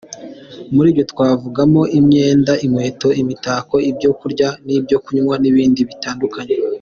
[0.75, 6.55] Muri byo twavugamo imyenda, inkweto, imitako, ibyo kurya n’ibyo kunywa n’ibindi bitandukanye.